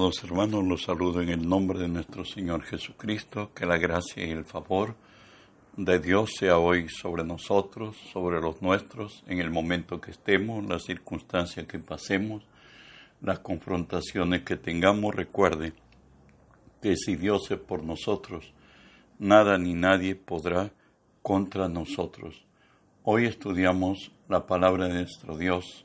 [0.00, 4.46] Hermanos, los saludo en el nombre de nuestro Señor Jesucristo, que la gracia y el
[4.46, 4.94] favor
[5.76, 10.84] de Dios sea hoy sobre nosotros, sobre los nuestros, en el momento que estemos, las
[10.84, 12.42] circunstancias que pasemos,
[13.20, 15.14] las confrontaciones que tengamos.
[15.14, 15.74] Recuerde
[16.80, 18.54] que si Dios es por nosotros,
[19.18, 20.72] nada ni nadie podrá
[21.20, 22.46] contra nosotros.
[23.02, 25.84] Hoy estudiamos la palabra de nuestro Dios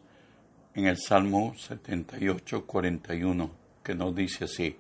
[0.74, 4.78] en el Salmo 78, 41 que nos dice así,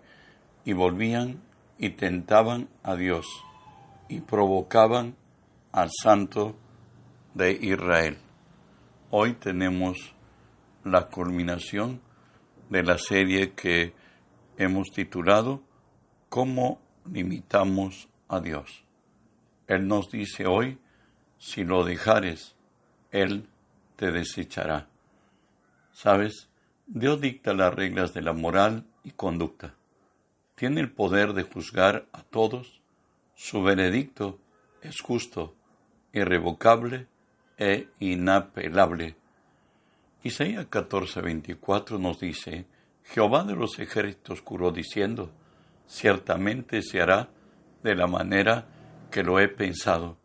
[0.65, 1.41] y volvían
[1.77, 3.27] y tentaban a Dios
[4.09, 5.15] y provocaban
[5.71, 6.55] al Santo
[7.35, 8.17] de Israel.
[9.11, 10.15] Hoy tenemos
[10.83, 12.01] la culminación
[12.69, 13.93] de la serie que
[14.57, 15.61] hemos titulado
[16.29, 18.83] ¿Cómo limitamos a Dios?
[19.67, 20.79] Él nos dice hoy,
[21.37, 22.55] si lo dejares,
[23.11, 23.47] Él
[23.97, 24.87] te desechará.
[25.91, 26.49] ¿Sabes?
[26.87, 29.75] Dios dicta las reglas de la moral y conducta.
[30.55, 32.81] Tiene el poder de juzgar a todos.
[33.35, 34.39] Su veredicto
[34.81, 35.55] es justo,
[36.11, 37.07] irrevocable
[37.57, 39.15] e inapelable.
[40.23, 42.65] Isaías 14:24 nos dice,
[43.03, 45.31] Jehová de los ejércitos curó diciendo,
[45.87, 47.29] ciertamente se hará
[47.83, 48.67] de la manera
[49.11, 50.17] que lo he pensado,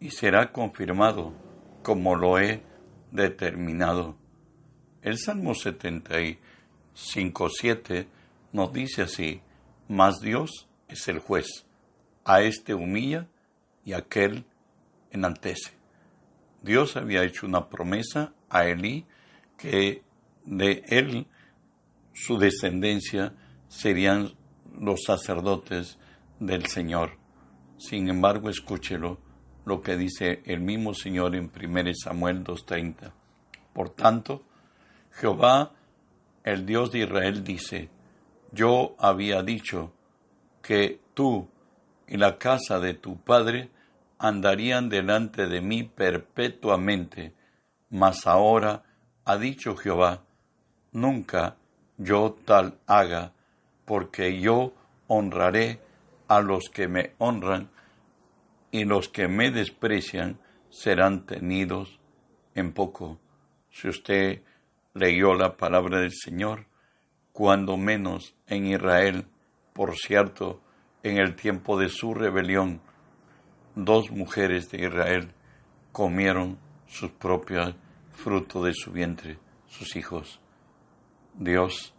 [0.00, 1.34] y será confirmado
[1.82, 2.62] como lo he
[3.10, 4.16] determinado.
[5.02, 8.06] El Salmo 75:7
[8.54, 9.42] nos dice así,
[9.88, 11.66] mas Dios es el juez,
[12.24, 13.26] a este humilla
[13.84, 14.46] y a aquel
[15.10, 15.72] enaltece.
[16.62, 19.06] Dios había hecho una promesa a Elí
[19.58, 20.02] que
[20.44, 21.26] de él,
[22.12, 23.34] su descendencia,
[23.66, 24.32] serían
[24.78, 25.98] los sacerdotes
[26.38, 27.18] del Señor.
[27.76, 29.18] Sin embargo, escúchelo
[29.64, 33.12] lo que dice el mismo Señor en 1 Samuel 2.30.
[33.72, 34.44] Por tanto,
[35.10, 35.72] Jehová,
[36.44, 37.90] el Dios de Israel, dice,
[38.54, 39.92] yo había dicho
[40.62, 41.48] que tú
[42.06, 43.70] y la casa de tu padre
[44.18, 47.34] andarían delante de mí perpetuamente,
[47.90, 48.82] mas ahora
[49.24, 50.22] ha dicho Jehová,
[50.92, 51.56] nunca
[51.98, 53.32] yo tal haga,
[53.84, 54.72] porque yo
[55.08, 55.80] honraré
[56.28, 57.70] a los que me honran,
[58.70, 60.38] y los que me desprecian
[60.70, 62.00] serán tenidos
[62.54, 63.20] en poco.
[63.70, 64.42] Si usted
[64.94, 66.66] leyó la palabra del Señor,
[67.34, 69.26] cuando menos en Israel,
[69.72, 70.62] por cierto,
[71.02, 72.80] en el tiempo de su rebelión,
[73.74, 75.32] dos mujeres de Israel
[75.90, 77.74] comieron sus propios
[78.12, 79.36] fruto de su vientre,
[79.66, 80.40] sus hijos.
[81.36, 81.92] Dios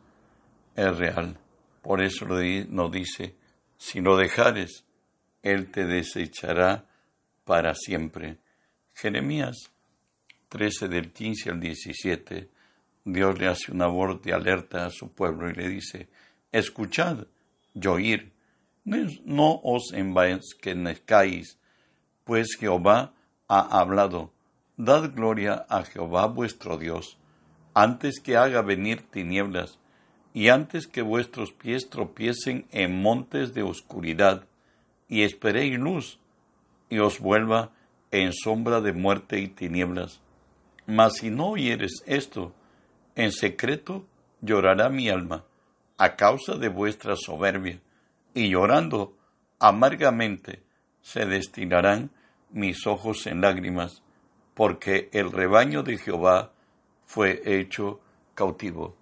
[0.73, 1.37] es real.
[1.81, 3.35] Por eso nos dice,
[3.77, 4.85] si lo dejares,
[5.43, 6.85] Él te desechará
[7.43, 8.37] para siempre.
[8.93, 9.69] Jeremías
[10.47, 12.54] 13 del 15 al 17
[13.05, 16.09] Dios le hace una voz de alerta a su pueblo y le dice,
[16.51, 17.27] escuchad
[17.75, 18.33] y oír,
[18.83, 21.59] no os envaezquezcáis,
[22.23, 23.13] pues Jehová
[23.47, 24.33] ha hablado,
[24.75, 27.19] dad gloria a Jehová vuestro Dios,
[27.75, 29.77] antes que haga venir tinieblas,
[30.33, 34.47] y antes que vuestros pies tropiecen en montes de oscuridad,
[35.07, 36.19] y esperéis luz,
[36.89, 37.71] y os vuelva
[38.09, 40.21] en sombra de muerte y tinieblas.
[40.87, 42.53] Mas si no oyeres esto,
[43.15, 44.05] en secreto
[44.41, 45.45] llorará mi alma
[45.97, 47.79] a causa de vuestra soberbia,
[48.33, 49.15] y llorando
[49.59, 50.61] amargamente
[51.01, 52.11] se destinarán
[52.51, 54.01] mis ojos en lágrimas,
[54.53, 56.51] porque el rebaño de Jehová
[57.05, 58.01] fue hecho
[58.33, 58.95] cautivo.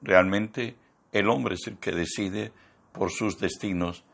[0.00, 0.76] Realmente
[1.12, 2.52] el hombre es el que decide
[2.92, 4.04] por sus destinos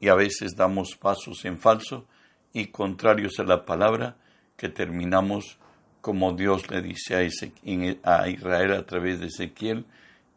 [0.00, 2.06] y a veces damos pasos en falso
[2.52, 4.16] y contrarios a la palabra
[4.56, 5.58] que terminamos
[6.06, 7.16] como Dios le dice
[8.04, 9.86] a, Israel a través de Ezequiel,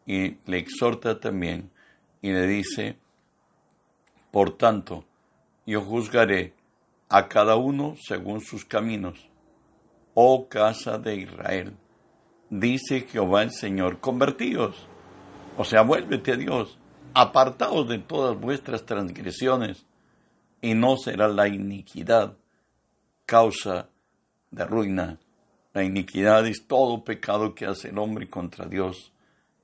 [0.04, 1.70] y le exhorta también
[2.20, 2.96] y le dice,
[4.32, 5.04] por tanto,
[5.66, 6.54] yo juzgaré
[7.08, 9.28] a cada uno según sus caminos.
[10.14, 11.76] Oh casa de Israel,
[12.48, 14.88] dice Jehová el Señor, convertíos,
[15.56, 16.80] o sea, vuélvete a Dios,
[17.14, 19.86] apartaos de todas vuestras transgresiones,
[20.60, 22.36] y no será la iniquidad
[23.24, 23.88] causa
[24.50, 25.20] de ruina
[25.72, 29.12] la iniquidad es todo pecado que hace el hombre contra Dios.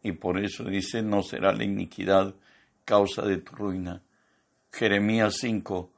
[0.03, 2.35] Y por eso dice, no será la iniquidad
[2.85, 4.03] causa de tu ruina.
[4.73, 5.91] Jeremías 5,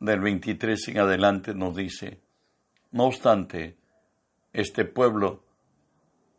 [0.00, 2.20] del 23 en adelante, nos dice,
[2.92, 3.76] no obstante,
[4.52, 5.42] este pueblo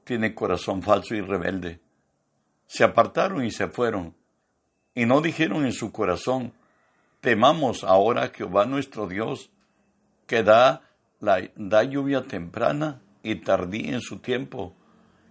[0.03, 1.79] tiene corazón falso y rebelde.
[2.65, 4.15] Se apartaron y se fueron,
[4.95, 6.53] y no dijeron en su corazón,
[7.21, 9.51] temamos ahora a Jehová nuestro Dios,
[10.25, 10.88] que da
[11.19, 14.73] la, da lluvia temprana y tardía en su tiempo,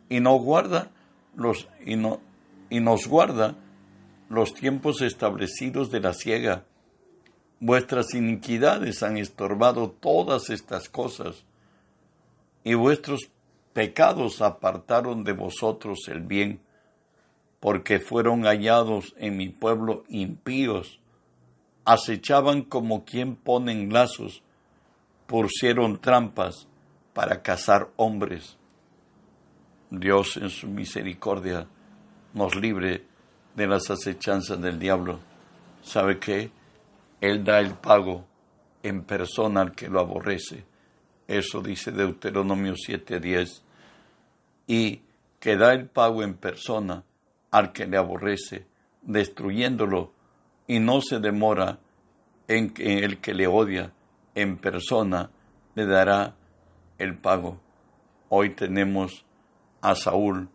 [0.09, 0.91] y nos guarda
[1.35, 2.21] los, y, no,
[2.71, 3.57] y nos guarda
[4.29, 6.65] los tiempos establecidos de la ciega.
[7.61, 11.45] Vuestras iniquidades han estorbado todas estas cosas,
[12.65, 13.31] y vuestros
[13.73, 16.61] pecados apartaron de vosotros el bien,
[17.61, 21.01] porque fueron hallados en mi pueblo impíos,
[21.85, 24.43] acechaban como quien ponen lazos,
[25.29, 26.67] pusieron trampas
[27.13, 28.57] para cazar hombres.
[29.91, 31.69] Dios en su misericordia
[32.33, 33.05] nos libre
[33.55, 35.21] de las acechanzas del diablo.
[35.83, 36.51] ¿Sabe qué?
[37.21, 38.25] Él da el pago
[38.83, 40.65] en persona al que lo aborrece.
[41.27, 43.63] Eso dice Deuteronomio 7:10.
[44.67, 45.03] Y
[45.39, 47.05] que da el pago en persona
[47.51, 48.67] al que le aborrece,
[49.03, 50.11] destruyéndolo,
[50.67, 51.81] y no se demora
[52.47, 53.93] en el que le odia
[54.39, 55.31] en persona
[55.75, 56.37] le dará
[56.97, 57.61] el pago.
[58.29, 59.25] Hoy tenemos
[59.81, 60.49] a Saúl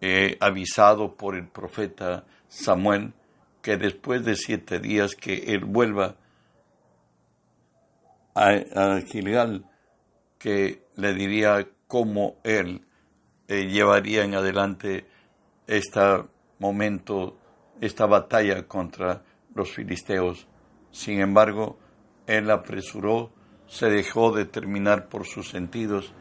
[0.00, 3.12] eh, avisado por el profeta Samuel
[3.62, 6.14] que después de siete días que él vuelva
[8.36, 9.64] a, Gilgal,
[10.38, 12.86] que le diría cómo él
[13.48, 15.06] eh, llevaría en adelante
[15.66, 16.00] este
[16.60, 17.38] momento,
[17.80, 19.22] esta batalla contra
[19.54, 20.46] los filisteos.
[20.90, 21.78] Sin embargo,
[22.26, 23.30] él apresuró,
[23.66, 26.12] se dejó determinar por sus sentidos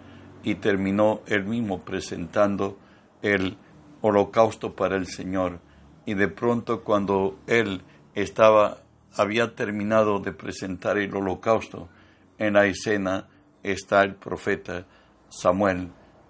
[0.44, 2.78] y terminó él mismo presentando
[3.22, 3.58] el
[4.02, 5.60] holocausto para el Señor.
[6.06, 7.82] Y de pronto cuando él
[8.16, 8.80] estaba,
[9.16, 11.90] había terminado de presentar el holocausto,
[12.38, 13.28] en la escena
[13.64, 14.86] está el profeta
[15.30, 15.90] Samuel.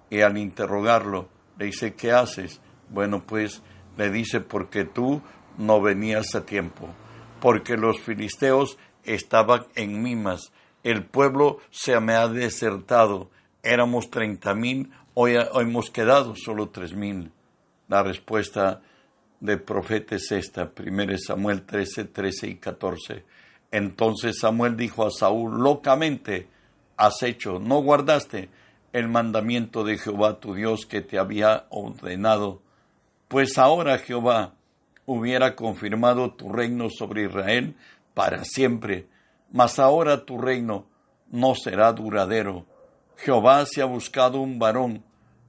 [0.09, 2.61] Y al interrogarlo, le dice, ¿qué haces?
[2.89, 3.63] Bueno, pues
[3.97, 5.21] le dice, porque tú
[5.57, 6.87] no venías a tiempo,
[7.41, 10.51] porque los filisteos estaban en Mimas,
[10.83, 13.29] el pueblo se me ha desertado,
[13.61, 17.31] éramos treinta mil, hoy, hemos quedado solo tres mil.
[17.87, 18.81] La respuesta
[19.39, 23.23] del profeta es esta, 1 Samuel 13, 13 y 14.
[23.71, 26.47] Entonces Samuel dijo a Saúl, locamente
[26.97, 28.49] has hecho, no guardaste
[28.93, 32.61] el mandamiento de Jehová tu Dios que te había ordenado,
[33.27, 34.53] pues ahora Jehová
[35.05, 37.75] hubiera confirmado tu reino sobre Israel
[38.13, 39.07] para siempre,
[39.51, 40.87] mas ahora tu reino
[41.29, 42.65] no será duradero
[43.17, 45.03] Jehová se ha buscado un varón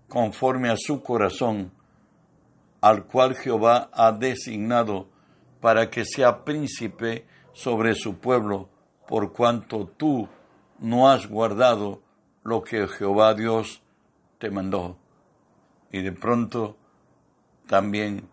[0.09, 1.73] conforme a su corazón,
[2.81, 5.09] al cual Jehová ha designado
[5.61, 8.69] para que sea príncipe sobre su pueblo,
[9.09, 10.29] por cuanto tú
[10.79, 12.03] no has guardado
[12.43, 13.83] lo que Jehová Dios
[14.39, 14.99] te mandó.
[15.91, 16.77] Y de pronto
[17.67, 18.29] también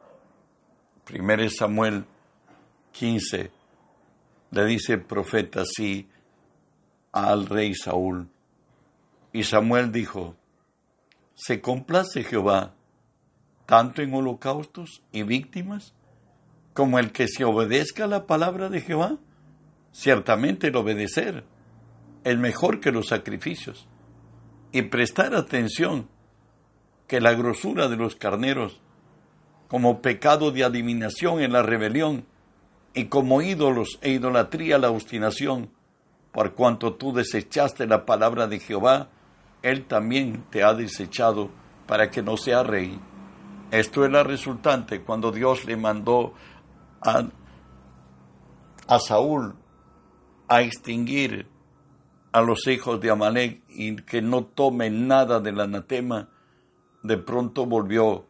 [1.12, 2.06] 1 Samuel
[2.92, 3.52] 15
[4.52, 6.08] le dice el profeta así
[7.12, 8.30] al rey Saúl,
[9.34, 10.36] y Samuel dijo,
[11.36, 12.74] ¿se complace Jehová
[13.66, 15.94] tanto en holocaustos y víctimas
[16.74, 19.18] como el que se obedezca la palabra de Jehová?
[19.94, 21.46] Ciertamente el obedecer
[22.24, 23.88] es mejor que los sacrificios
[24.72, 26.08] y prestar atención
[27.08, 28.82] que la grosura de los carneros
[29.68, 32.26] como pecado de adivinación en la rebelión
[32.94, 35.70] y como ídolos e idolatría la obstinación,
[36.32, 39.10] por cuanto tú desechaste la palabra de Jehová,
[39.62, 41.50] él también te ha desechado
[41.88, 43.00] para que no sea rey.
[43.72, 46.34] Esto es la resultante cuando Dios le mandó
[47.02, 47.28] a,
[48.88, 49.56] a Saúl
[50.48, 51.48] a extinguir
[52.34, 56.30] a los hijos de Amalek y que no tome nada del anatema,
[57.04, 58.28] de pronto volvió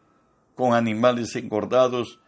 [0.54, 2.20] con animales engordados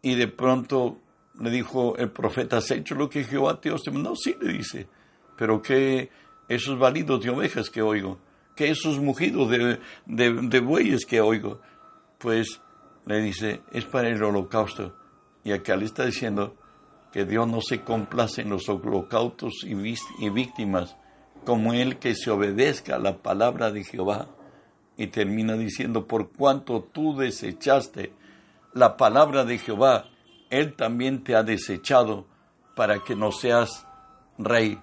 [0.00, 0.98] y de pronto
[1.40, 4.14] le dijo el profeta, ¿has hecho lo que Jehová Dios te mandó?
[4.16, 4.88] Sí, le dice,
[5.36, 6.10] pero que
[6.48, 8.18] esos validos de ovejas que oigo,
[8.54, 11.60] que esos mugidos de, de, bueyes que oigo.
[12.18, 12.60] Pues
[13.06, 14.94] le dice, es para el holocausto.
[15.44, 16.56] Y acá le está diciendo
[17.12, 19.74] que Dios no se complace en los holocaustos y,
[20.24, 20.96] y víctimas
[21.44, 24.28] como el que se obedezca a la palabra de Jehová.
[24.96, 28.12] Y termina diciendo, por cuanto tú desechaste
[28.74, 30.11] la palabra de Jehová,
[30.52, 32.26] Él también te ha desechado
[32.76, 33.86] para que no seas
[34.36, 34.78] rey.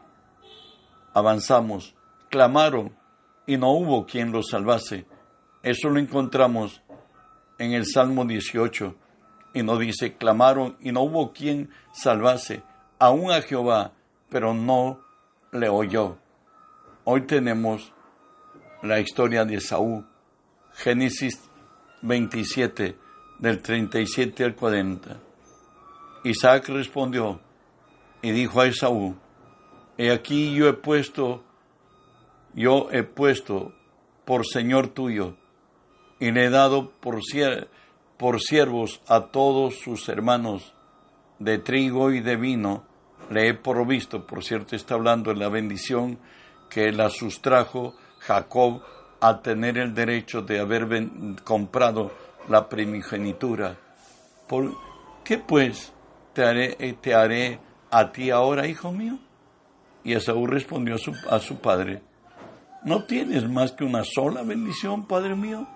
[1.13, 1.93] Avanzamos.
[2.31, 2.97] Clamaron
[3.45, 5.05] y no hubo quien los salvase.
[5.61, 6.81] Eso lo encontramos
[7.59, 8.95] en el Salmo 18
[9.53, 12.63] y nos dice, clamaron y no hubo quien salvase,
[12.97, 13.93] aún a Jehová,
[14.29, 15.01] pero no
[15.51, 16.17] le oyó.
[17.03, 17.93] Hoy tenemos
[18.81, 20.07] la historia de Saúl,
[20.73, 21.39] Génesis
[22.01, 22.97] 27,
[23.37, 25.28] del 37 al 40.
[26.23, 27.39] Isaac respondió
[28.21, 29.15] y dijo a Esaú,
[29.97, 31.43] He aquí yo he puesto
[32.53, 33.73] yo he puesto
[34.25, 35.35] por Señor tuyo
[36.19, 37.19] y le he dado por
[38.17, 40.73] por siervos a todos sus hermanos,
[41.39, 42.83] de trigo y de vino,
[43.29, 46.19] le he provisto, por cierto está hablando de la bendición
[46.69, 48.81] que la sustrajo Jacob
[49.21, 50.87] a tener el derecho de haber
[51.43, 52.11] comprado
[52.49, 53.77] la primogenitura.
[54.47, 54.75] ¿Por
[55.23, 55.93] qué pues
[56.39, 57.59] te haré, te haré
[57.91, 59.19] a ti ahora, hijo mío?
[60.05, 62.01] Y Esaú respondió a su, a su padre,
[62.85, 65.67] ¿no tienes más que una sola bendición, padre mío?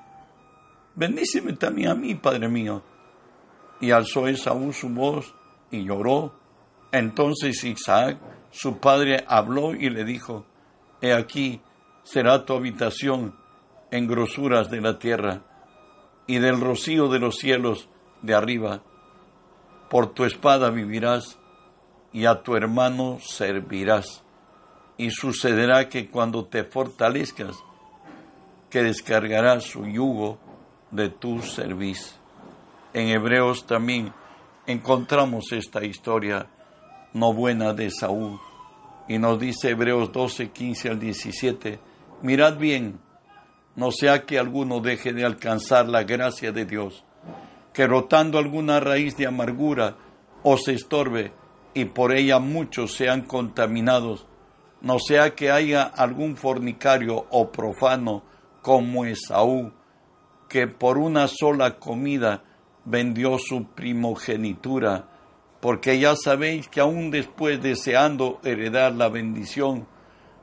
[0.96, 2.82] Bendíceme también a mí, padre mío.
[3.82, 5.36] Y alzó Esaú su voz
[5.70, 6.34] y lloró.
[6.94, 8.18] Entonces Isaac,
[8.50, 10.46] su padre, habló y le dijo,
[11.02, 11.60] He aquí,
[12.04, 13.36] será tu habitación
[13.92, 15.42] en grosuras de la tierra
[16.26, 17.90] y del rocío de los cielos
[18.22, 18.82] de arriba.
[19.94, 21.38] Por tu espada vivirás
[22.12, 24.24] y a tu hermano servirás.
[24.98, 27.56] Y sucederá que cuando te fortalezcas,
[28.72, 30.40] que descargarás su yugo
[30.90, 32.18] de tu servicio.
[32.92, 34.12] En Hebreos también
[34.66, 36.48] encontramos esta historia
[37.14, 38.40] no buena de Saúl.
[39.08, 41.80] Y nos dice Hebreos 12, 15 al 17,
[42.24, 43.00] mirad bien,
[43.76, 47.04] no sea que alguno deje de alcanzar la gracia de Dios,
[47.74, 49.98] que rotando alguna raíz de amargura
[50.44, 51.34] os estorbe
[51.74, 54.28] y por ella muchos sean contaminados,
[54.82, 58.24] no sea que haya algún fornicario o profano
[58.62, 59.72] como Esaú,
[60.48, 62.44] que por una sola comida
[62.86, 65.08] vendió su primogenitura,
[65.62, 69.88] porque ya sabéis que aún después deseando heredar la bendición,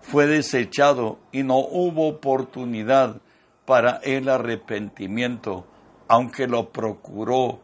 [0.01, 3.21] fue desechado y no hubo oportunidad
[3.67, 5.67] para el arrepentimiento,
[6.11, 7.61] aunque lo procuró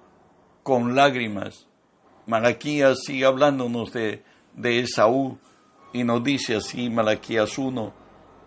[0.62, 1.66] con lágrimas.
[2.26, 4.22] Malaquías sigue hablándonos de,
[4.54, 5.36] de Esaú
[5.92, 7.92] y nos dice así Malaquías 1,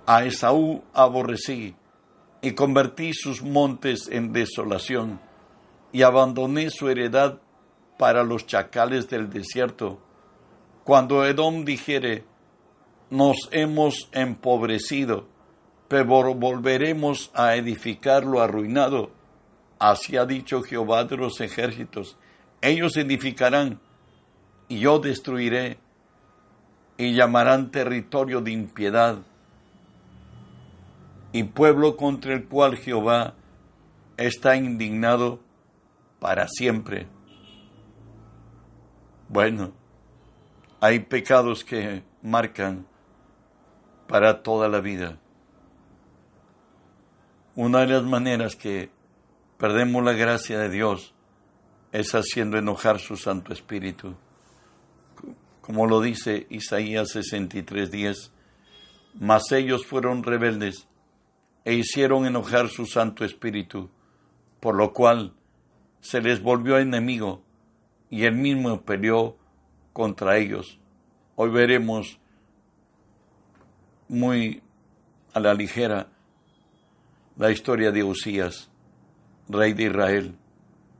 [0.05, 1.75] a Esaú aborrecí
[2.41, 5.19] y convertí sus montes en desolación
[5.91, 7.41] y abandoné su heredad
[7.97, 9.99] para los chacales del desierto.
[10.85, 12.23] Cuando Edom dijere,
[13.09, 15.27] nos hemos empobrecido,
[15.89, 19.18] pero volveremos a edificar lo arruinado.
[19.79, 22.17] Así ha dicho Jehová de los ejércitos.
[22.61, 23.79] Ellos edificarán
[24.67, 25.79] y yo destruiré
[26.97, 29.19] y llamarán territorio de impiedad
[31.31, 33.35] y pueblo contra el cual Jehová
[34.17, 35.39] está indignado
[36.19, 37.07] para siempre.
[39.29, 39.71] Bueno,
[40.81, 42.85] hay pecados que marcan
[44.07, 45.17] para toda la vida.
[47.55, 48.89] Una de las maneras que
[49.59, 51.13] perdemos la gracia de Dios
[51.91, 54.15] es haciendo enojar su Santo Espíritu.
[55.61, 58.31] Como lo dice Isaías 63:10,
[59.19, 60.87] mas ellos fueron rebeldes
[61.65, 63.89] e hicieron enojar su Santo Espíritu,
[64.61, 65.33] por lo cual
[65.99, 67.43] se les volvió enemigo
[68.09, 69.35] y él mismo peleó
[69.91, 70.79] contra ellos.
[71.35, 72.17] Hoy veremos
[74.07, 74.63] muy
[75.33, 76.07] a la ligera
[77.37, 78.68] la historia de Usías,
[79.49, 80.35] rey de Israel,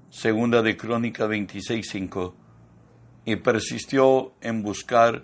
[0.09, 2.33] segunda de Crónica 26.5,
[3.25, 5.23] y persistió en buscar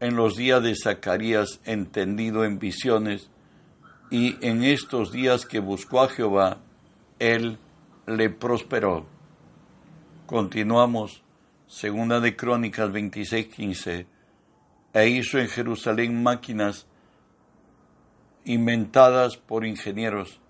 [0.00, 3.30] en los días de Zacarías entendido en visiones,
[4.10, 6.58] y en estos días que buscó a Jehová,
[7.18, 7.58] él
[8.06, 9.06] le prosperó.
[10.24, 11.22] Continuamos,
[11.66, 14.06] segunda de Crónicas 26:15,
[14.94, 16.86] e hizo en Jerusalén máquinas
[18.46, 20.40] inventadas por ingenieros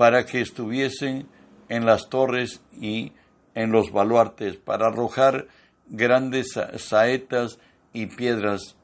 [0.00, 1.28] para que estuviesen
[1.68, 3.12] en las torres y
[3.54, 5.46] en los baluartes, para arrojar
[5.88, 7.58] grandes saetas
[7.92, 8.76] y piedras,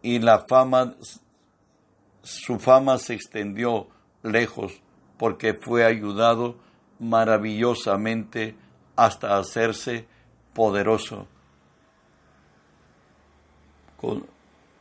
[0.00, 0.94] y la fama,
[2.22, 3.88] su fama se extendió
[4.22, 4.80] lejos
[5.18, 6.56] porque fue ayudado
[6.98, 8.56] maravillosamente
[8.96, 10.06] hasta hacerse
[10.54, 11.26] poderoso.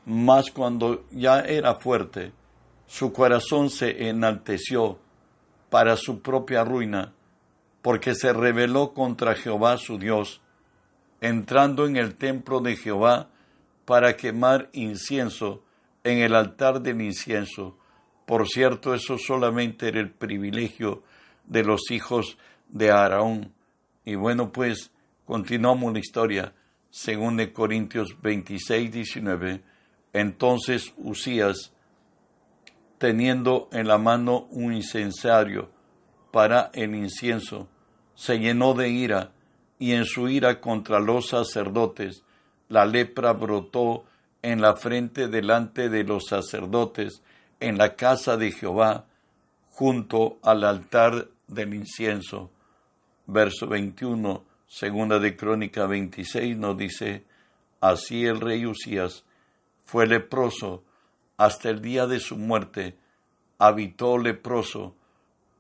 [0.05, 2.31] Mas cuando ya era fuerte,
[2.87, 4.97] su corazón se enalteció
[5.71, 7.13] para su propia ruina,
[7.81, 10.41] porque se rebeló contra Jehová su Dios,
[11.19, 13.29] entrando en el templo de Jehová
[13.85, 15.63] para quemar incienso
[16.03, 17.75] en el altar del incienso,
[18.31, 21.03] por cierto, eso solamente era el privilegio
[21.45, 22.37] de los hijos
[22.69, 23.51] de Aarón.
[24.05, 24.89] Y bueno, pues
[25.25, 26.53] continuamos la historia.
[26.89, 29.61] Según de Corintios 26, 19,
[30.13, 31.70] entonces Usías,
[33.01, 35.71] teniendo en la mano un incensario
[36.29, 37.67] para el incienso,
[38.13, 39.31] se llenó de ira,
[39.79, 42.23] y en su ira contra los sacerdotes,
[42.69, 44.05] la lepra brotó
[44.43, 47.23] en la frente delante de los sacerdotes,
[47.59, 49.05] en la casa de Jehová,
[49.71, 52.51] junto al altar del incienso.
[53.25, 57.23] verso 21, segunda de Crónica 26 nos dice,
[57.79, 59.25] así el rey Usías
[59.85, 60.83] fue leproso
[61.37, 62.97] hasta el día de su muerte,
[63.57, 64.95] habitó leproso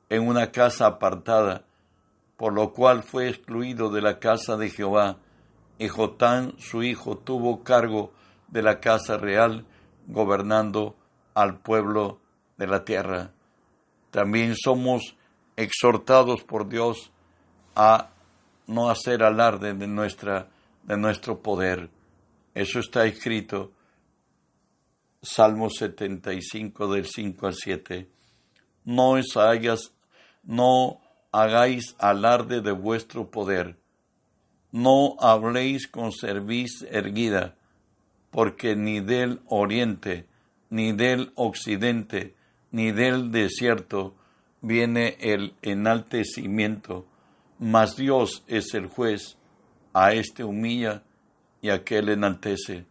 [0.09, 1.65] en una casa apartada,
[2.37, 5.17] por lo cual fue excluido de la casa de Jehová,
[5.77, 8.11] y Jotán su hijo tuvo cargo
[8.47, 9.65] de la casa real,
[10.07, 10.95] gobernando
[11.33, 12.19] al pueblo
[12.57, 13.31] de la tierra.
[14.11, 15.15] También somos
[15.55, 17.11] exhortados por Dios
[17.75, 18.09] a
[18.67, 20.47] no hacer alarde de, nuestra,
[20.83, 21.89] de nuestro poder.
[22.53, 23.71] Eso está escrito,
[25.23, 28.09] Salmo 75 del 5 al 7.
[28.85, 29.93] No, hagas,
[30.43, 30.99] no
[31.31, 33.77] hagáis alarde de vuestro poder,
[34.71, 37.55] no habléis con cerviz erguida,
[38.31, 40.25] porque ni del oriente,
[40.71, 42.33] ni del occidente,
[42.71, 44.15] ni del desierto
[44.61, 47.05] viene el enaltecimiento,
[47.59, 49.37] mas Dios es el juez,
[49.93, 51.03] a éste humilla
[51.61, 52.85] y a aquel enaltece.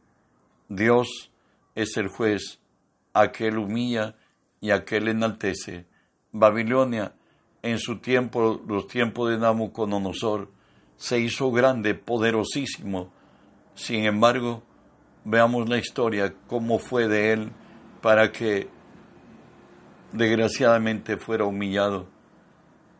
[0.68, 1.29] Dios
[1.82, 2.60] es el juez,
[3.12, 4.16] aquel humilla
[4.60, 5.86] y aquel enaltece.
[6.32, 7.12] Babilonia,
[7.62, 10.50] en su tiempo, los tiempos de Nabucodonosor,
[10.96, 13.10] se hizo grande, poderosísimo.
[13.74, 14.62] Sin embargo,
[15.24, 17.52] veamos la historia, cómo fue de él
[18.00, 18.68] para que
[20.12, 22.06] desgraciadamente fuera humillado.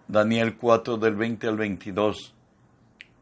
[0.09, 2.35] Daniel 4 del 20 al 22.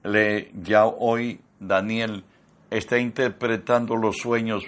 [0.05, 2.25] Le, ya hoy Daniel
[2.71, 4.62] está interpretando los sueños.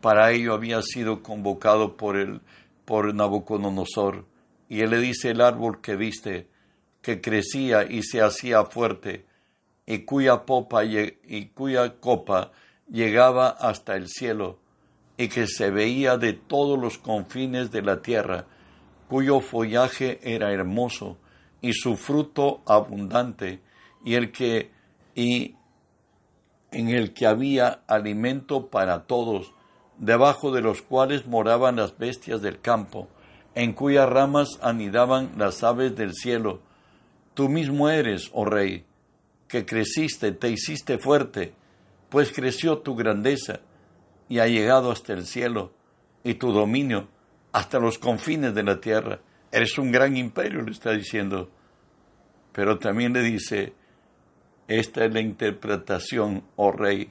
[0.00, 2.40] Para ello había sido convocado por, el,
[2.84, 4.24] por Nabucodonosor.
[4.68, 6.48] Y él le dice el árbol que viste,
[7.02, 9.26] que crecía y se hacía fuerte,
[9.86, 12.52] y cuya, popa, y cuya copa
[12.90, 14.58] llegaba hasta el cielo
[15.18, 18.46] y que se veía de todos los confines de la tierra,
[19.08, 21.18] cuyo follaje era hermoso
[21.60, 23.60] y su fruto abundante,
[24.04, 24.70] y el que
[25.16, 25.56] y
[26.70, 29.52] en el que había alimento para todos,
[29.98, 33.08] debajo de los cuales moraban las bestias del campo,
[33.54, 36.60] en cuyas ramas anidaban las aves del cielo.
[37.34, 38.84] Tú mismo eres, oh rey,
[39.48, 41.52] que creciste, te hiciste fuerte,
[42.08, 43.60] pues creció tu grandeza
[44.28, 45.72] y ha llegado hasta el cielo
[46.22, 47.08] y tu dominio
[47.52, 49.20] hasta los confines de la tierra.
[49.50, 51.50] Eres un gran imperio, le está diciendo.
[52.52, 53.72] Pero también le dice,
[54.66, 57.10] esta es la interpretación, oh rey,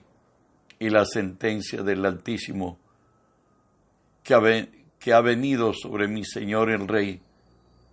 [0.79, 2.77] y la sentencia del Altísimo,
[4.23, 4.41] que ha,
[4.99, 7.21] que ha venido sobre mi Señor el Rey,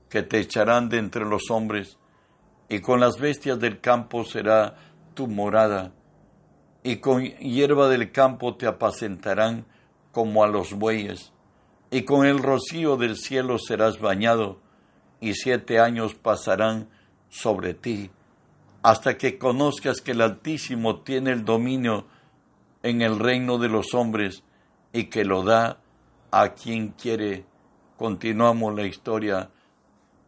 [0.08, 1.98] que te echarán de entre los hombres,
[2.68, 4.76] y con las bestias del campo será
[5.14, 5.92] tu morada
[6.84, 9.64] y con hierba del campo te apacentarán
[10.12, 11.32] como a los bueyes,
[11.90, 14.60] y con el rocío del cielo serás bañado,
[15.18, 16.90] y siete años pasarán
[17.30, 18.10] sobre ti,
[18.82, 22.06] hasta que conozcas que el Altísimo tiene el dominio
[22.84, 24.44] en el reino de los hombres
[24.92, 25.78] y que lo da
[26.30, 27.46] a quien quiere.
[27.96, 29.50] Continuamos la historia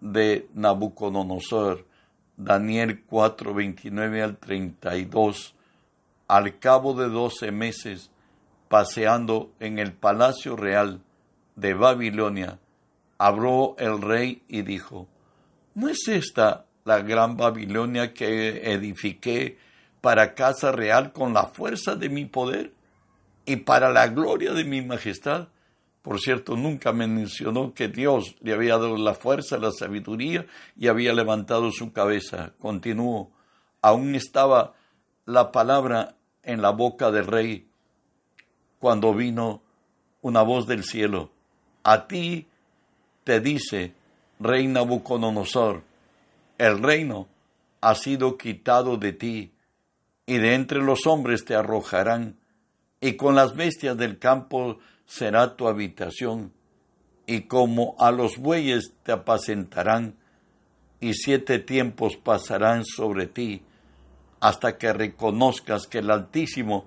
[0.00, 1.86] de Nabucodonosor,
[2.36, 5.54] Daniel 4, 29 al 32
[6.28, 8.10] al cabo de doce meses,
[8.68, 11.00] paseando en el palacio real
[11.54, 12.58] de Babilonia,
[13.18, 15.06] habló el rey y dijo,
[15.74, 19.58] ¿no es esta la gran Babilonia que edifiqué
[20.06, 22.72] para casa real con la fuerza de mi poder
[23.44, 25.48] y para la gloria de mi majestad?
[26.00, 30.86] Por cierto, nunca me mencionó que Dios le había dado la fuerza, la sabiduría y
[30.86, 32.52] había levantado su cabeza.
[32.60, 33.32] Continuó.
[33.82, 34.74] Aún estaba
[35.24, 36.14] la palabra
[36.44, 37.66] en la boca del rey
[38.78, 39.60] cuando vino
[40.22, 41.32] una voz del cielo.
[41.82, 42.46] A ti
[43.24, 43.92] te dice,
[44.38, 45.82] rey Nabucodonosor,
[46.58, 47.26] el reino
[47.80, 49.52] ha sido quitado de ti,
[50.26, 52.36] y de entre los hombres te arrojarán,
[53.00, 56.52] y con las bestias del campo será tu habitación,
[57.26, 60.16] y como a los bueyes te apacentarán,
[61.00, 63.62] y siete tiempos pasarán sobre ti,
[64.40, 66.86] hasta que reconozcas que el Altísimo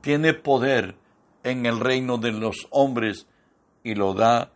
[0.00, 0.96] tiene poder
[1.42, 3.26] en el reino de los hombres
[3.82, 4.52] y lo da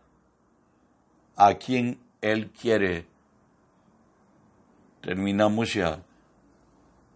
[1.35, 3.05] a quien Él quiere.
[5.01, 6.01] Terminamos ya.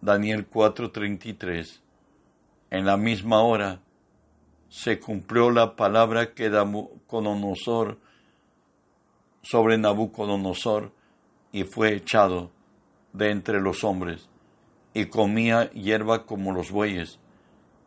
[0.02, 1.82] Daniel 4:33.
[2.70, 3.80] En la misma hora
[4.70, 7.98] se cumplió la palabra que Nabucodonosor
[9.42, 10.92] sobre Nabucodonosor
[11.52, 12.50] y fue echado
[13.12, 14.30] de entre los hombres
[14.94, 17.18] y comía hierba como los bueyes,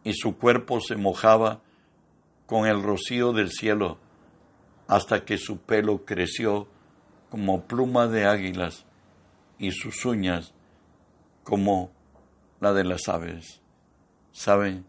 [0.04, 1.62] y su cuerpo se mojaba
[2.45, 3.97] con el rocío del cielo,
[4.88, 6.67] hasta que su pelo creció
[7.30, 8.86] como pluma de águilas,
[9.58, 10.54] y sus uñas
[11.43, 11.91] como
[12.63, 13.62] la de las aves.
[14.32, 14.86] Saben,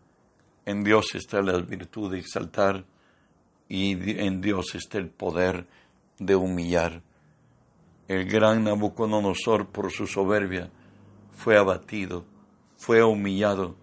[0.65, 2.85] en Dios está la virtud de exaltar
[3.69, 5.67] y en Dios está el poder
[6.21, 7.03] de humillar.
[8.07, 10.71] El gran Nabucodonosor por su soberbia
[11.33, 12.25] fue abatido,
[12.77, 13.75] fue humillado.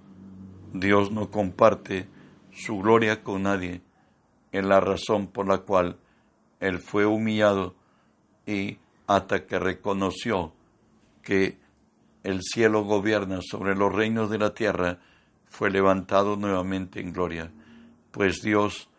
[0.72, 2.08] Dios no comparte
[2.54, 3.82] su gloria con nadie,
[4.54, 5.98] es la razón por la cual
[6.62, 7.76] él fue humillado
[8.46, 10.54] y hasta que reconoció
[11.22, 11.61] que
[12.24, 15.00] el cielo gobierna sobre los reinos de la tierra,
[15.46, 17.52] fue levantado nuevamente en gloria,
[18.12, 18.90] pues Dios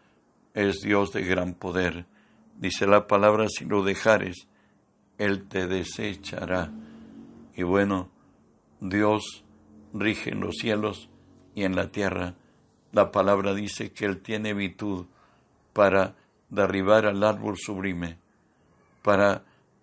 [0.54, 2.06] es Dios de gran poder.
[2.58, 4.46] Dice la palabra, si lo dejares,
[5.18, 6.70] Él te desechará.
[7.56, 8.11] Y bueno,
[8.80, 9.44] Dios
[9.94, 11.08] rige en los cielos
[11.54, 12.35] y en la tierra.
[12.92, 15.06] La palabra dice que Él tiene virtud
[15.72, 16.14] para
[16.50, 18.18] derribar al árbol sublime,
[19.02, 19.42] para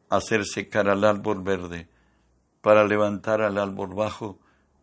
[0.09, 1.87] hacer secar al árbol verde,
[2.61, 4.39] para levantar al árbol bajo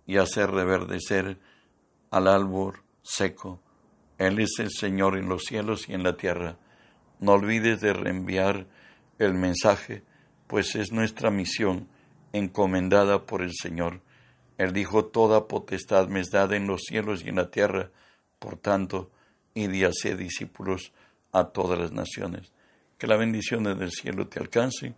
[0.07, 1.39] y hacer reverdecer
[2.11, 3.61] al árbol seco.
[4.19, 6.57] Él es el Señor en los cielos y en la tierra.
[7.21, 8.67] No olvides de reenviar
[9.19, 10.05] el mensaje,
[10.47, 11.89] pues es nuestra misión
[12.33, 14.01] encomendada por el Señor.
[14.59, 17.91] Él dijo, Toda potestad me es dada en los cielos y en la tierra,
[18.39, 19.11] por tanto,
[19.55, 20.93] y de hacer discípulos
[21.33, 22.53] a todas las naciones.
[22.99, 24.95] Que la bendición del cielo te alcance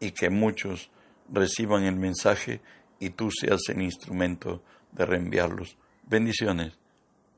[0.00, 0.90] y que muchos
[1.32, 2.60] reciban el mensaje
[3.00, 4.62] y tú seas el instrumento
[4.92, 5.76] de reenviarlos.
[6.06, 6.78] Bendiciones.